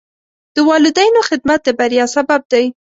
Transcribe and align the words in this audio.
د 0.55 0.57
والدینو 0.69 1.19
خدمت 1.29 1.59
د 1.63 1.67
بریا 1.79 2.05
سبب 2.15 2.41
دی. 2.51 2.65